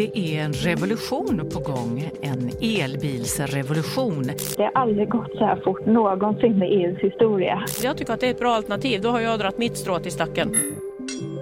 [0.00, 4.22] Det är en revolution på gång, en elbilsrevolution.
[4.56, 7.64] Det har aldrig gått så här fort någonsin i EUs historia.
[7.82, 9.00] Jag tycker att det är ett bra alternativ.
[9.02, 10.56] Då har jag dragit mitt strå till stacken.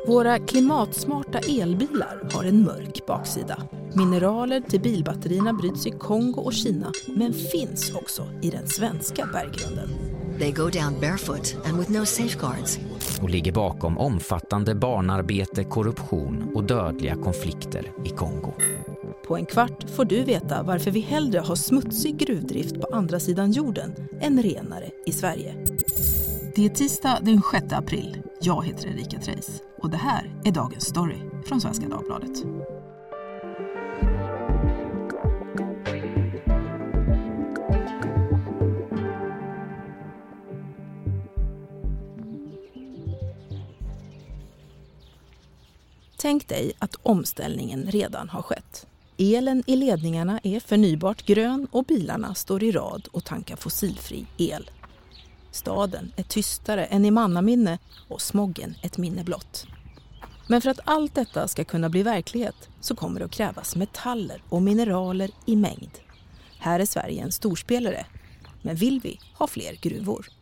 [0.06, 3.62] Våra klimatsmarta elbilar har en mörk baksida.
[3.96, 10.07] Mineraler till bilbatterierna bryts i Kongo och Kina men finns också i den svenska berggrunden.
[10.38, 12.78] They go down barefoot and with no safeguards.
[13.22, 18.52] och ligger bakom omfattande barnarbete, korruption och dödliga konflikter i Kongo.
[19.26, 23.52] På en kvart får du veta varför vi hellre har smutsig gruvdrift på andra sidan
[23.52, 25.54] jorden än renare i Sverige.
[26.54, 28.22] Det är tisdag den 6 april.
[28.40, 32.44] Jag heter Erika Treijs och det här är dagens story från Svenska Dagbladet.
[46.28, 48.86] Tänk dig att omställningen redan har skett.
[49.18, 54.70] Elen i ledningarna är förnybart grön och bilarna står i rad och tankar fossilfri el.
[55.50, 59.66] Staden är tystare än i mannaminne och smoggen ett minne blott.
[60.48, 64.42] Men för att allt detta ska kunna bli verklighet så kommer det att krävas metaller
[64.48, 65.98] och mineraler i mängd.
[66.58, 68.06] Här är Sverige en storspelare.
[68.62, 70.37] Men vill vi ha fler gruvor?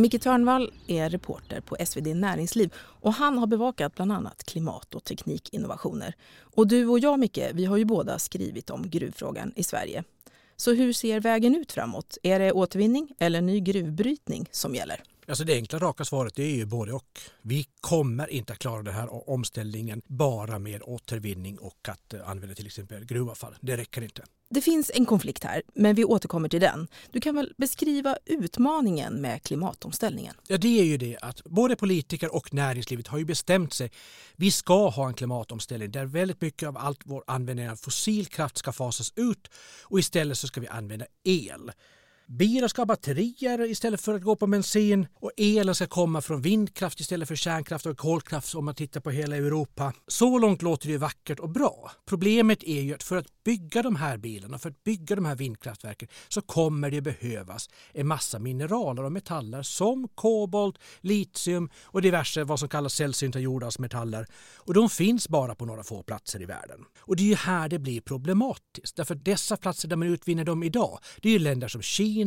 [0.00, 5.04] Micke Törnvall är reporter på SvD Näringsliv och han har bevakat bland annat klimat och
[5.04, 6.14] teknikinnovationer.
[6.40, 10.04] Och du och jag, Micke, vi har ju båda skrivit om gruvfrågan i Sverige.
[10.56, 12.18] Så hur ser vägen ut framåt?
[12.22, 15.02] Är det återvinning eller ny gruvbrytning som gäller?
[15.28, 17.20] Alltså det enkla raka svaret är ju både och.
[17.42, 22.66] Vi kommer inte att klara den här omställningen bara med återvinning och att använda till
[22.66, 23.56] exempel gruvavfall.
[23.60, 24.22] Det räcker inte.
[24.52, 26.88] Det finns en konflikt här, men vi återkommer till den.
[27.10, 30.34] Du kan väl beskriva utmaningen med klimatomställningen?
[30.46, 33.90] Ja, det är ju det att både politiker och näringslivet har ju bestämt sig.
[34.36, 38.72] Vi ska ha en klimatomställning där väldigt mycket av allt vår användning av fossilkraft ska
[38.72, 39.48] fasas ut
[39.84, 41.72] och istället så ska vi använda el.
[42.32, 46.42] Bilar ska ha batterier istället för att gå på bensin och elen ska komma från
[46.42, 49.92] vindkraft istället för kärnkraft och kolkraft om man tittar på hela Europa.
[50.06, 51.90] Så långt låter det vackert och bra.
[52.06, 55.34] Problemet är ju att för att bygga de här bilarna, för att bygga de här
[55.34, 62.44] vindkraftverken så kommer det behövas en massa mineraler och metaller som kobolt, litium och diverse
[62.44, 64.26] vad som kallas sällsynta jordartsmetaller.
[64.56, 66.80] Och de finns bara på några få platser i världen.
[66.98, 68.96] Och det är ju här det blir problematiskt.
[68.96, 72.19] Därför att dessa platser där man utvinner dem idag, det är ju länder som Kina,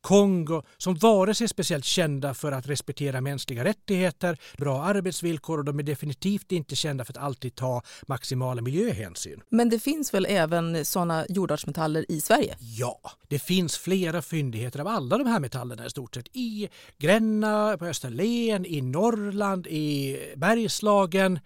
[0.00, 5.64] Kongo som vare sig är speciellt kända för att respektera mänskliga rättigheter, bra arbetsvillkor och
[5.64, 9.42] de är definitivt inte kända för att alltid ta maximala miljöhänsyn.
[9.48, 12.56] Men det finns väl även sådana jordartsmetaller i Sverige?
[12.58, 16.28] Ja, det finns flera fyndigheter av alla de här metallerna i stort sett.
[16.32, 21.38] I Gränna, på Österlen, i Norrland, i Bergslagen.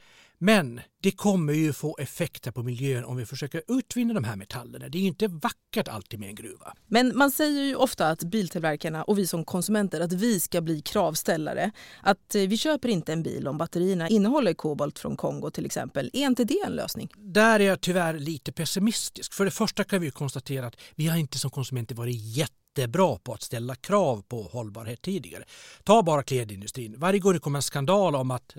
[0.42, 4.88] Men det kommer ju få effekter på miljön om vi försöker utvinna de här metallerna.
[4.88, 6.74] Det är inte vackert alltid med en gruva.
[6.86, 10.82] Men man säger ju ofta att biltillverkarna och vi som konsumenter att vi ska bli
[10.82, 11.70] kravställare.
[12.02, 16.10] Att eh, vi köper inte en bil om batterierna innehåller kobolt från Kongo till exempel.
[16.12, 17.08] Är inte det en lösning?
[17.16, 19.32] Där är jag tyvärr lite pessimistisk.
[19.32, 23.34] För det första kan vi konstatera att vi har inte som konsumenter varit jättebra på
[23.34, 25.44] att ställa krav på hållbarhet tidigare.
[25.84, 26.94] Ta bara klädindustrin.
[26.98, 28.56] Varje gång det kommer en skandal om att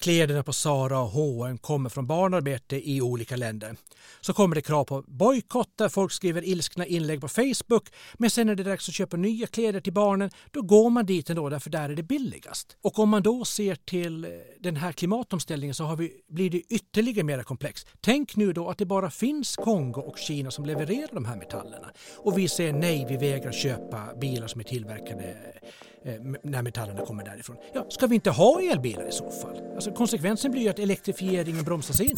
[0.00, 3.76] kläderna på Zara och H&M kommer från barnarbete i olika länder.
[4.20, 8.54] Så kommer det krav på bojkotter, folk skriver ilskna inlägg på Facebook men sen när
[8.54, 11.70] det är dags att köpa nya kläder till barnen då går man dit ändå därför
[11.70, 12.76] där är det billigast.
[12.82, 14.30] Och om man då ser till eh,
[14.60, 17.88] den här klimatomställningen så har vi, blir det ytterligare mer komplext.
[18.00, 21.90] Tänk nu då att det bara finns Kongo och Kina som levererar de här metallerna
[22.16, 25.36] och vi säger nej, vi vägrar köpa bilar som är tillverkade
[26.06, 27.56] Eh, när metallerna kommer därifrån.
[27.72, 29.60] Ja, ska vi inte ha elbilar i så fall?
[29.74, 32.16] Alltså, konsekvensen blir ju att elektrifieringen bromsas in.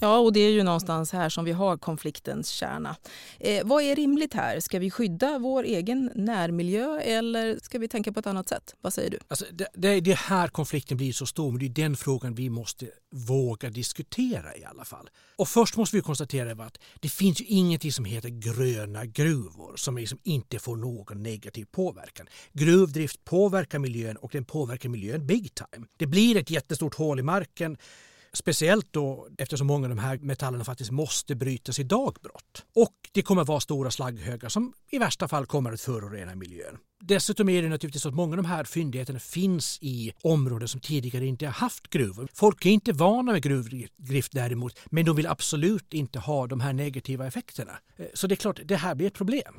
[0.00, 2.96] Ja, och det är ju någonstans här som vi har konfliktens kärna.
[3.40, 4.60] Eh, vad är rimligt här?
[4.60, 8.74] Ska vi skydda vår egen närmiljö eller ska vi tänka på ett annat sätt?
[8.80, 9.18] Vad säger du?
[9.28, 12.50] Alltså, det, det, det här konflikten blir så stor, men det är den frågan vi
[12.50, 15.10] måste våga diskutera i alla fall.
[15.36, 19.98] Och först måste vi konstatera att det finns ju ingenting som heter gröna gruvor som
[19.98, 22.26] liksom inte får någon negativ påverkan.
[22.52, 25.86] Gruvdrift påverkar miljön och den påverkar miljön big time.
[25.96, 27.76] Det blir ett jättestort hål i marken
[28.34, 32.64] Speciellt då eftersom många av de här metallerna faktiskt måste brytas i dagbrott.
[32.74, 36.78] Och det kommer vara stora slagghögar som i värsta fall kommer att förorena miljön.
[37.04, 40.80] Dessutom är det naturligtvis så att många av de här fyndigheterna finns i områden som
[40.80, 42.28] tidigare inte har haft gruvor.
[42.34, 46.72] Folk är inte vana med gruvdrift däremot, men de vill absolut inte ha de här
[46.72, 47.72] negativa effekterna.
[47.96, 49.54] Eh, så det är klart, det här blir ett problem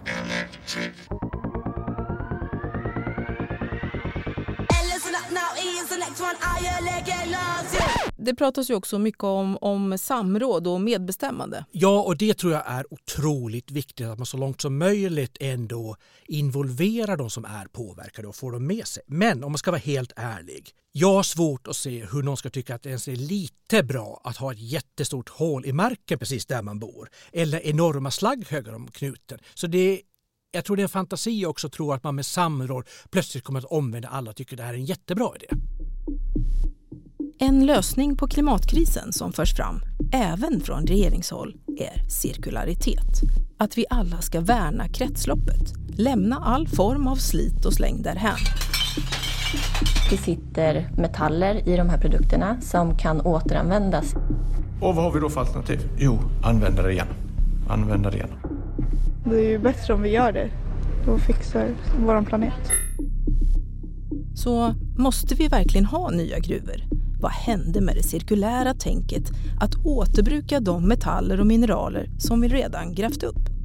[8.25, 11.65] det pratas ju också mycket om, om samråd och medbestämmande.
[11.71, 15.95] Ja, och det tror jag är otroligt viktigt att man så långt som möjligt ändå
[16.27, 19.03] involverar de som är påverkade och får dem med sig.
[19.07, 22.49] Men om man ska vara helt ärlig, jag har svårt att se hur någon ska
[22.49, 26.45] tycka att det ens är lite bra att ha ett jättestort hål i marken precis
[26.45, 29.39] där man bor eller enorma slagghögar om knuten.
[29.53, 30.01] Så det
[30.51, 33.59] jag tror det är en fantasi också att tro att man med samråd plötsligt kommer
[33.59, 35.47] att omvända alla och tycker det här är en jättebra idé.
[37.39, 43.21] En lösning på klimatkrisen som förs fram, även från regeringshåll, är cirkularitet.
[43.57, 48.37] Att vi alla ska värna kretsloppet, lämna all form av slit och släng därhän.
[50.09, 54.15] Det sitter metaller i de här produkterna som kan återanvändas.
[54.81, 55.79] Och vad har vi då för alternativ?
[55.97, 57.07] Jo, använda det igen.
[57.69, 58.31] Använda det igen.
[59.25, 60.49] Det är ju bättre om vi gör det.
[61.05, 62.71] Då fixar vår planet.
[64.35, 66.94] Så måste vi verkligen ha nya gruvor?
[67.21, 69.23] Vad hände med det cirkulära tänket
[69.61, 73.55] att återbruka de metaller och mineraler som vi redan grävt upp?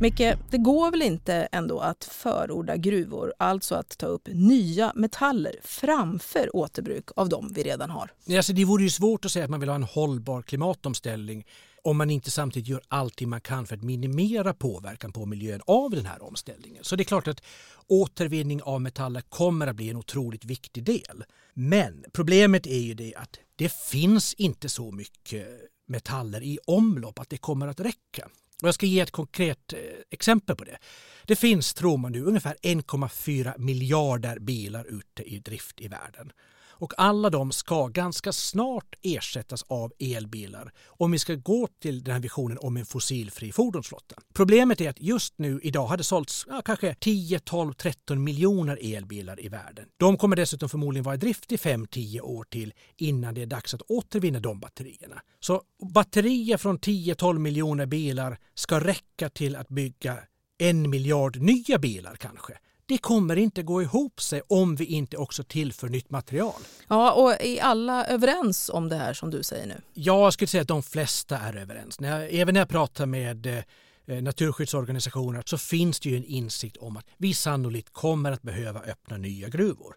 [0.00, 5.52] Micke, det går väl inte ändå att förorda gruvor, alltså att ta upp nya metaller
[5.62, 8.10] framför återbruk av de vi redan har?
[8.36, 11.46] Alltså det vore ju svårt att säga att man vill ha en hållbar klimatomställning
[11.86, 15.90] om man inte samtidigt gör allting man kan för att minimera påverkan på miljön av
[15.90, 16.84] den här omställningen.
[16.84, 17.42] Så det är klart att
[17.86, 21.24] återvinning av metaller kommer att bli en otroligt viktig del.
[21.54, 25.48] Men problemet är ju det att det finns inte så mycket
[25.88, 28.28] metaller i omlopp att det kommer att räcka.
[28.62, 29.78] Och jag ska ge ett konkret eh,
[30.10, 30.78] exempel på det.
[31.26, 36.32] Det finns, tror man nu, ungefär 1,4 miljarder bilar ute i drift i världen.
[36.78, 42.14] Och alla de ska ganska snart ersättas av elbilar om vi ska gå till den
[42.14, 44.14] här visionen om en fossilfri fordonsflotta.
[44.34, 49.44] Problemet är att just nu idag hade sålts ja, kanske 10, 12, 13 miljoner elbilar
[49.44, 49.86] i världen.
[49.96, 53.74] De kommer dessutom förmodligen vara i drift i 5-10 år till innan det är dags
[53.74, 55.22] att återvinna de batterierna.
[55.40, 55.62] Så
[55.94, 60.18] batterier från 10-12 miljoner bilar ska räcka till att bygga
[60.58, 62.58] en miljard nya bilar kanske
[62.88, 66.60] det kommer inte gå ihop sig om vi inte också tillför nytt material.
[66.88, 69.80] Ja, och är alla överens om det här som du säger nu?
[69.94, 72.00] Ja, jag skulle säga att de flesta är överens.
[72.00, 76.76] När jag, även när jag pratar med eh, naturskyddsorganisationer så finns det ju en insikt
[76.76, 79.96] om att vi sannolikt kommer att behöva öppna nya gruvor.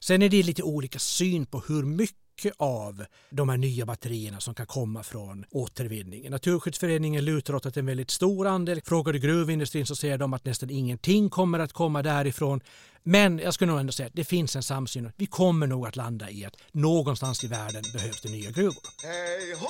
[0.00, 4.40] Sen är det lite olika syn på hur mycket mycket av de här nya batterierna
[4.40, 6.30] som kan komma från återvinning.
[6.30, 8.80] Naturskyddsföreningen lutar åt att en väldigt stor andel.
[8.84, 12.60] Frågar du gruvindustrin så säger de att nästan ingenting kommer att komma därifrån.
[13.02, 15.12] Men jag skulle nog ändå säga att det finns en samsyn.
[15.16, 18.74] Vi kommer nog att landa i att någonstans i världen behövs det nya gruvor.
[19.02, 19.68] Hej ho!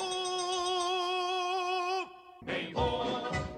[2.47, 3.51] Hej ho!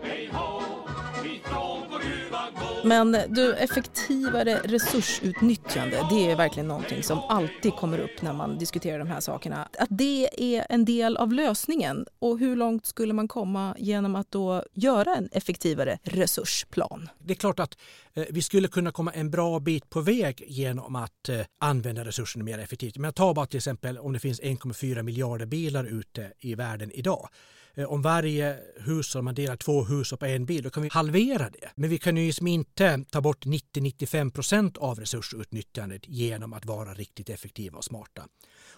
[2.85, 8.99] Men du, effektivare resursutnyttjande, det är verkligen någonting som alltid kommer upp när man diskuterar
[8.99, 9.69] de här sakerna.
[9.79, 12.07] Att det är en del av lösningen.
[12.19, 17.09] Och hur långt skulle man komma genom att då göra en effektivare resursplan?
[17.19, 17.79] Det är klart att
[18.15, 22.45] eh, vi skulle kunna komma en bra bit på väg genom att eh, använda resurserna
[22.45, 22.97] mer effektivt.
[22.97, 27.29] Men ta bara till exempel om det finns 1,4 miljarder bilar ute i världen idag
[27.75, 31.51] Eh, om varje hushåll, man delar två hushåll på en bil, då kan vi halvera
[31.51, 31.71] det.
[31.75, 36.95] Men vi kan ju liksom inte ta bort 90-95 procent av resursutnyttjandet genom att vara
[36.95, 38.27] riktigt effektiva och smarta.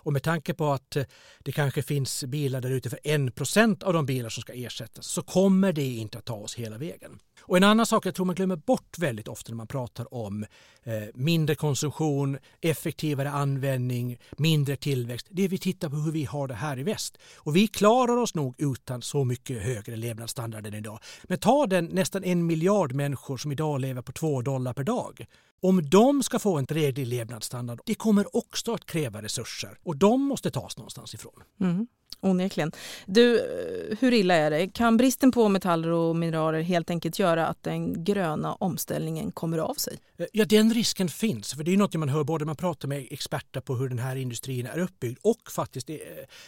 [0.07, 1.05] Och med tanke på att eh,
[1.39, 5.07] det kanske finns bilar där ute för 1 procent av de bilar som ska ersättas
[5.07, 7.19] så kommer det inte att ta oss hela vägen.
[7.41, 10.47] Och en annan sak jag tror man glömmer bort väldigt ofta när man pratar om
[10.83, 16.49] eh, mindre konsumtion, effektivare användning, mindre tillväxt, det är vi tittar på hur vi har
[16.49, 17.19] det här i väst.
[17.37, 18.55] Och vi klarar oss nog
[18.87, 20.99] utan så mycket högre levnadsstandard än idag.
[21.25, 25.27] Men ta den nästan en miljard människor som idag lever på två dollar per dag.
[25.63, 30.21] Om de ska få en dräglig levnadsstandard, det kommer också att kräva resurser och de
[30.21, 31.43] måste tas någonstans ifrån.
[31.61, 31.87] Mm.
[32.21, 32.73] Onekligen.
[33.07, 34.69] Du, eh, hur illa är det?
[34.69, 39.75] Kan bristen på metaller och mineraler helt enkelt göra att den gröna omställningen kommer av
[39.75, 39.99] sig?
[40.19, 41.55] Eh, ja, den risken finns.
[41.55, 43.99] För Det är något man hör både när man pratar med experter på hur den
[43.99, 45.97] här industrin är uppbyggd och faktiskt eh,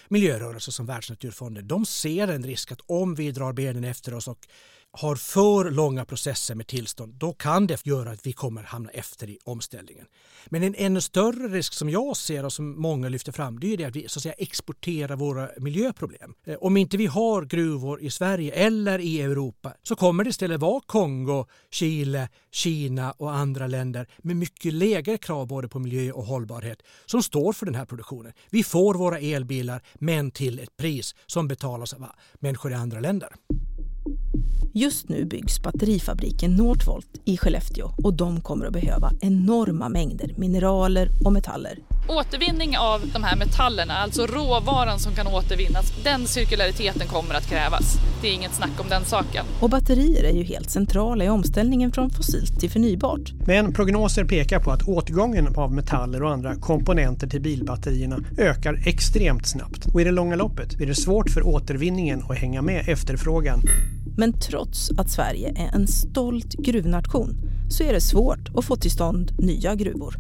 [0.09, 1.69] miljörörelser som Världsnaturfonden.
[1.69, 4.47] De ser en risk att om vi drar benen efter oss och
[4.93, 9.31] har för långa processer med tillstånd, då kan det göra att vi kommer hamna efter
[9.31, 10.07] i omställningen.
[10.47, 13.77] Men en ännu större risk som jag ser och som många lyfter fram, det är
[13.77, 16.35] det att vi så att säga, exporterar våra miljöproblem.
[16.45, 20.61] Eh, om inte vi har gruvor i Sverige eller i Europa så kommer det istället
[20.61, 26.25] vara Kongo, Chile, Kina och andra länder med mycket lägre krav både på miljö och
[26.25, 28.33] hållbarhet som står för den här produktionen.
[28.51, 33.29] Vi får våra elbilar men till ett pris som betalas av människor i andra länder.
[34.73, 41.09] Just nu byggs batterifabriken Northvolt i Skellefteå och de kommer att behöva enorma mängder mineraler
[41.25, 41.79] och metaller.
[42.09, 47.97] Återvinning av de här metallerna, alltså råvaran som kan återvinnas, den cirkulariteten kommer att krävas.
[48.23, 49.45] Det är inget snack om den saken.
[49.61, 53.33] Och batterier är ju helt centrala i omställningen från fossilt till förnybart.
[53.47, 59.47] Men prognoser pekar på att åtgången av metaller och andra komponenter till bilbatterierna ökar extremt
[59.47, 59.87] snabbt.
[59.95, 63.63] Och i det långa loppet blir det svårt för återvinningen att hänga med efterfrågan.
[64.19, 67.37] Men trots att Sverige är en stolt gruvnation
[67.71, 70.15] så är det svårt att få till stånd nya gruvor.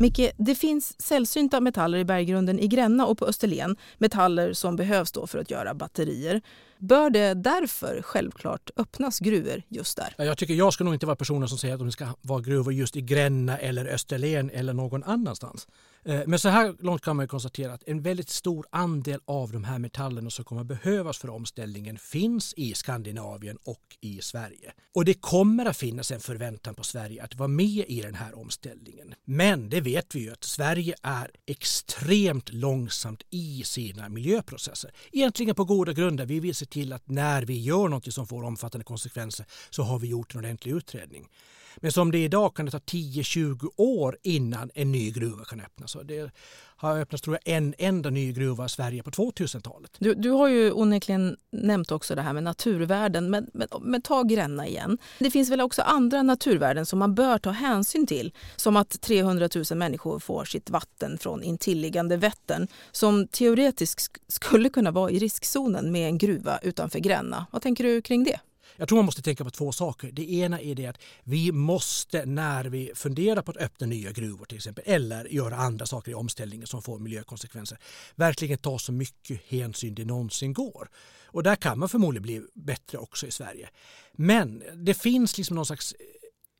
[0.00, 3.76] Micke, det finns sällsynta metaller i berggrunden i Gränna och på Österlen.
[3.98, 6.40] Metaller som behövs då för att göra batterier.
[6.78, 10.24] Bör det därför självklart öppnas gruvor just där?
[10.24, 12.72] Jag tycker jag ska nog inte vara personen som säger att de ska vara gruvor
[12.72, 15.66] just i Gränna eller Österlen eller någon annanstans.
[16.04, 19.64] Eh, men så här långt kan man konstatera att en väldigt stor andel av de
[19.64, 24.72] här metallerna som kommer behövas för omställningen finns i Skandinavien och i Sverige.
[24.94, 28.38] Och det kommer att finnas en förväntan på Sverige att vara med i den här
[28.38, 29.14] omställningen.
[29.24, 34.90] Men det vet vi ju att Sverige är extremt långsamt i sina miljöprocesser.
[35.12, 36.26] Egentligen på goda grunder.
[36.26, 39.98] Vi vill se till att när vi gör något som får omfattande konsekvenser så har
[39.98, 41.28] vi gjort en ordentlig utredning.
[41.76, 45.60] Men som det är idag kan det ta 10-20 år innan en ny gruva kan
[45.60, 45.96] öppnas.
[46.04, 46.30] Det
[46.76, 49.90] har öppnats tror jag, en enda ny gruva i Sverige på 2000-talet.
[49.98, 54.22] Du, du har ju onekligen nämnt också det här med naturvärden, men, men, men ta
[54.22, 54.98] Gränna igen.
[55.18, 59.48] Det finns väl också andra naturvärden som man bör ta hänsyn till, som att 300
[59.54, 65.92] 000 människor får sitt vatten från intilliggande Vättern, som teoretiskt skulle kunna vara i riskzonen
[65.92, 67.46] med en gruva utanför Gränna.
[67.50, 68.40] Vad tänker du kring det?
[68.76, 70.10] Jag tror man måste tänka på två saker.
[70.12, 74.44] Det ena är det att vi måste när vi funderar på att öppna nya gruvor
[74.44, 77.78] till exempel eller göra andra saker i omställningen som får miljökonsekvenser
[78.14, 80.88] verkligen ta så mycket hänsyn det någonsin går.
[81.26, 83.68] Och där kan man förmodligen bli bättre också i Sverige.
[84.12, 85.94] Men det finns liksom någon slags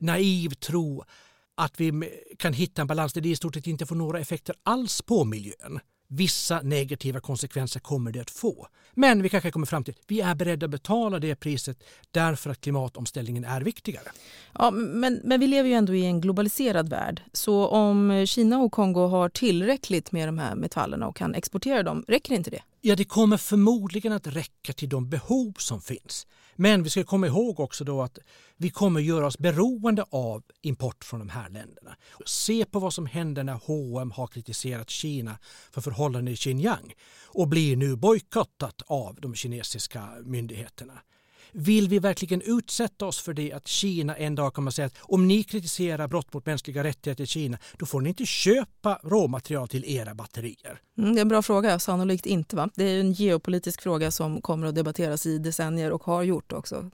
[0.00, 1.04] naiv tro
[1.54, 4.54] att vi kan hitta en balans där det i stort sett inte får några effekter
[4.62, 5.80] alls på miljön.
[6.16, 8.66] Vissa negativa konsekvenser kommer det att få.
[8.94, 12.50] Men vi kanske kommer fram till att vi är beredda att betala det priset därför
[12.50, 14.08] att klimatomställningen är viktigare.
[14.58, 17.22] Ja, men, men vi lever ju ändå i en globaliserad värld.
[17.32, 22.04] Så om Kina och Kongo har tillräckligt med de här metallerna och kan exportera dem,
[22.08, 22.62] räcker inte det?
[22.86, 26.26] Ja, det kommer förmodligen att räcka till de behov som finns.
[26.56, 28.18] Men vi ska komma ihåg också då att
[28.56, 31.96] vi kommer göra oss beroende av import från de här länderna.
[32.26, 35.38] Se på vad som händer när H&M har kritiserat Kina
[35.70, 36.94] för förhållanden i Xinjiang
[37.26, 41.00] och blir nu bojkottat av de kinesiska myndigheterna.
[41.56, 44.96] Vill vi verkligen utsätta oss för det att Kina en dag kommer att säga att
[45.00, 49.68] om ni kritiserar brott mot mänskliga rättigheter i Kina då får ni inte köpa råmaterial
[49.68, 50.80] till era batterier?
[50.98, 51.78] Mm, det är en bra fråga.
[51.78, 52.56] Sannolikt inte.
[52.56, 52.70] Va?
[52.74, 56.90] Det är en geopolitisk fråga som kommer att debatteras i decennier och har gjort också.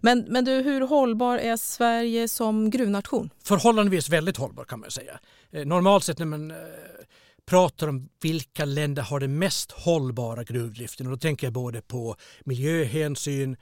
[0.00, 3.30] Men, men du, hur hållbar är Sverige som gruvnation?
[3.44, 5.20] Förhållandevis väldigt hållbar kan man säga.
[5.50, 6.56] Eh, normalt sett när man eh,
[7.46, 12.16] pratar om vilka länder har den mest hållbara gruvdriften och då tänker jag både på
[12.44, 13.56] miljöhänsyn,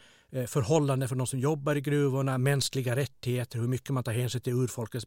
[0.47, 4.53] förhållanden för de som jobbar i gruvorna, mänskliga rättigheter, hur mycket man tar hänsyn till
[4.53, 5.07] urfolkets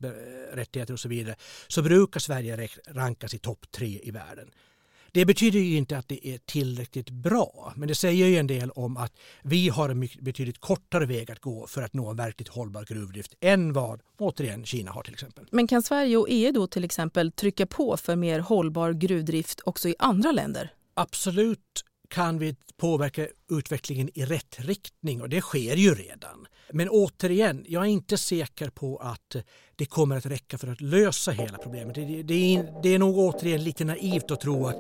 [0.54, 1.36] rättigheter och så vidare,
[1.68, 4.52] så brukar Sverige rankas i topp tre i världen.
[5.14, 8.72] Det betyder ju inte att det är tillräckligt bra, men det säger ju en del
[8.72, 9.14] om att
[9.44, 13.34] vi har en betydligt kortare väg att gå för att nå en verkligt hållbar gruvdrift
[13.42, 15.48] än vad återigen Kina har till exempel.
[15.52, 19.90] Men kan Sverige och EU då till exempel trycka på för mer hållbar gruvdrift också
[19.90, 20.74] i andra länder?
[20.94, 26.48] Absolut kan vi påverka utvecklingen i rätt riktning och det sker ju redan.
[26.72, 29.36] Men återigen, jag är inte säker på att
[29.76, 31.96] det kommer att räcka för att lösa hela problemet.
[31.96, 34.76] Det, det, är, det är nog återigen lite naivt att tro att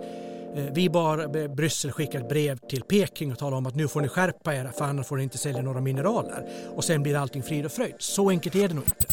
[0.55, 3.87] eh, vi bara, eh, Bryssel skickar ett brev till Peking och talar om att nu
[3.87, 6.49] får ni skärpa er för annars får ni inte sälja några mineraler.
[6.75, 7.95] Och sen blir allting frid och fröjd.
[7.99, 9.05] Så enkelt är det nog inte.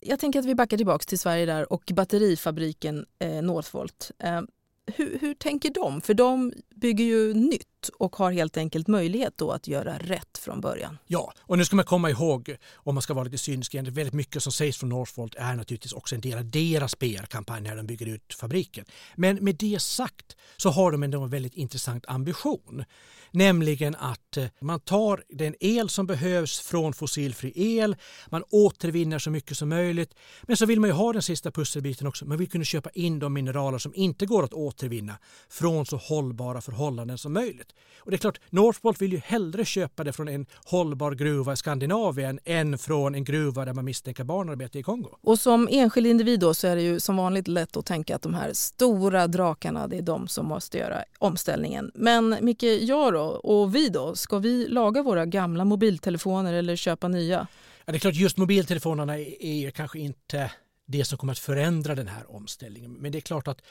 [0.00, 4.10] Jag tänker att vi backar tillbaka till Sverige där och batterifabriken eh, Northvolt.
[4.18, 4.40] Eh,
[4.86, 6.00] hur, hur tänker de?
[6.00, 10.60] För de bygger ju nytt och har helt enkelt möjlighet då att göra rätt från
[10.60, 10.98] början.
[11.06, 14.42] Ja, och nu ska man komma ihåg, om man ska vara lite cynisk, väldigt mycket
[14.42, 18.06] som sägs från Northvolt är naturligtvis också en del av deras PR-kampanj när de bygger
[18.06, 18.84] ut fabriken.
[19.16, 22.84] Men med det sagt så har de ändå en väldigt intressant ambition.
[23.32, 27.96] Nämligen att eh, man tar den el som behövs från fossilfri el,
[28.30, 30.14] man återvinner så mycket som möjligt.
[30.42, 32.24] Men så vill man ju ha den sista pusselbiten också.
[32.24, 35.18] Man vill kunna köpa in de mineraler som inte går att återvinna
[35.48, 37.69] från så hållbara förhållanden som möjligt.
[37.98, 41.56] Och det är klart, Northvolt vill ju hellre köpa det från en hållbar gruva i
[41.56, 45.08] Skandinavien än från en gruva där man misstänker barnarbete i Kongo.
[45.20, 48.22] Och som enskild individ då så är det ju som vanligt lätt att tänka att
[48.22, 51.90] de här stora drakarna, det är de som måste göra omställningen.
[51.94, 54.14] Men Micke, jag då och vi då?
[54.16, 57.46] Ska vi laga våra gamla mobiltelefoner eller köpa nya?
[57.84, 60.50] Ja, det är klart, just mobiltelefonerna är kanske inte
[60.86, 62.92] det som kommer att förändra den här omställningen.
[62.92, 63.62] Men det är klart att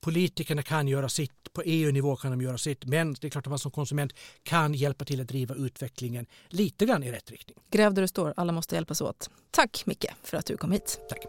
[0.00, 3.50] politikerna kan göra sitt, på EU-nivå kan de göra sitt, men det är klart att
[3.50, 4.12] man som konsument
[4.42, 7.56] kan hjälpa till att driva utvecklingen lite grann i rätt riktning.
[7.70, 9.30] Gräv där du står, alla måste hjälpas åt.
[9.50, 11.00] Tack Micke för att du kom hit.
[11.08, 11.24] Tack.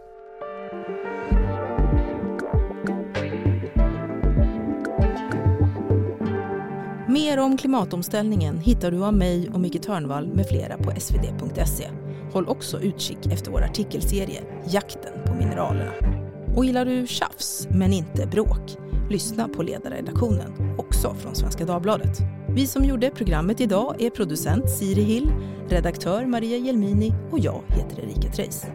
[7.09, 11.89] Mer om klimatomställningen hittar du av mig och Micke Törnvall med flera på svd.se.
[12.33, 16.28] Håll också utkik efter vår artikelserie Jakten på mineralerna.
[16.55, 18.77] Och gillar du tjafs, men inte bråk?
[19.09, 22.19] Lyssna på ledarredaktionen, också från Svenska Dagbladet.
[22.49, 25.31] Vi som gjorde programmet idag är producent Siri Hill,
[25.69, 28.65] redaktör Maria Jelmini och jag heter Erika Treijs.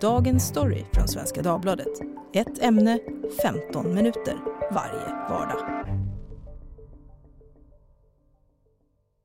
[0.00, 2.00] Dagens story från Svenska Dagbladet.
[2.34, 2.98] Ett ämne,
[3.42, 4.34] 15 minuter
[4.72, 5.97] varje vardag.